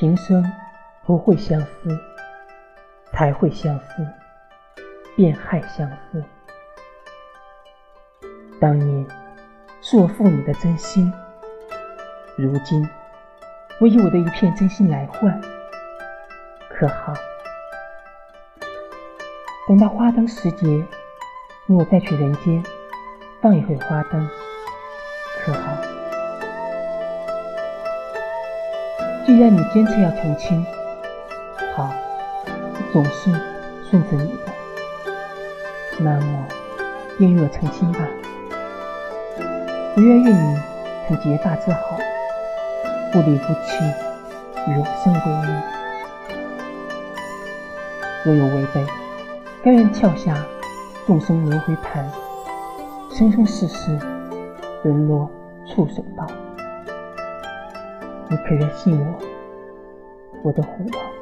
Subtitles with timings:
[0.00, 0.42] 平生
[1.04, 2.00] 不会相思，
[3.12, 4.06] 才会相思，
[5.14, 6.24] 便害相思。
[8.58, 9.06] 当年
[9.82, 11.12] 是我负你的真心，
[12.38, 12.88] 如今
[13.78, 15.38] 我以我的一片真心来换，
[16.70, 17.12] 可好？
[19.68, 20.82] 等到花灯时节，
[21.66, 22.64] 我再去人间
[23.42, 24.26] 放一回花灯，
[29.26, 30.64] 既然你坚持要成亲，
[31.76, 31.90] 好，
[32.46, 33.30] 我总是
[33.88, 34.52] 顺着你的，
[35.98, 36.46] 那么
[37.18, 38.00] 便与我成亲吧。
[39.96, 40.58] 我愿与你
[41.06, 41.98] 成结发之好，
[43.12, 43.84] 不离不弃，
[44.68, 45.52] 永生为你。
[48.24, 48.84] 若有违背，
[49.62, 50.36] 甘愿跳下
[51.06, 52.10] 众生轮回盘，
[53.10, 53.98] 生生世世
[54.82, 55.30] 沦落
[55.66, 56.26] 畜生道。
[58.30, 59.18] 你可愿信我，
[60.44, 61.19] 我的虎王？